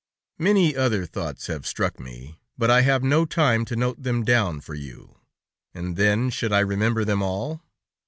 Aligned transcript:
"Many 0.39 0.75
other 0.75 1.05
thoughts 1.05 1.45
have 1.45 1.67
struck 1.67 1.99
me, 1.99 2.39
but 2.57 2.71
I 2.71 2.81
have 2.81 3.03
no 3.03 3.23
time 3.23 3.65
to 3.65 3.75
note 3.75 4.01
them 4.01 4.23
down 4.25 4.59
for 4.59 4.73
you, 4.73 5.19
and 5.75 5.95
then, 5.95 6.31
should 6.31 6.51
I 6.51 6.61
remember 6.61 7.05
them 7.05 7.21
all? 7.21 7.61